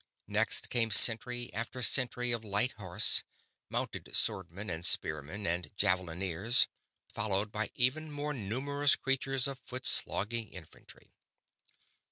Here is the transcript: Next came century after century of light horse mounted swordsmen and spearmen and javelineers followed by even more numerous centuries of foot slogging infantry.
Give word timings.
Next 0.25 0.71
came 0.71 0.89
century 0.89 1.53
after 1.53 1.83
century 1.83 2.31
of 2.31 2.43
light 2.43 2.71
horse 2.71 3.23
mounted 3.69 4.09
swordsmen 4.15 4.67
and 4.67 4.83
spearmen 4.83 5.45
and 5.45 5.69
javelineers 5.77 6.65
followed 7.13 7.51
by 7.51 7.69
even 7.75 8.11
more 8.11 8.33
numerous 8.33 8.97
centuries 9.05 9.47
of 9.47 9.59
foot 9.59 9.85
slogging 9.85 10.49
infantry. 10.49 11.13